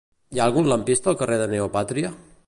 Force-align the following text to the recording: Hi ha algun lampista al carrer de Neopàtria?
Hi 0.35 0.39
ha 0.39 0.47
algun 0.51 0.69
lampista 0.71 1.11
al 1.13 1.19
carrer 1.19 1.37
de 1.43 1.47
Neopàtria? 1.53 2.11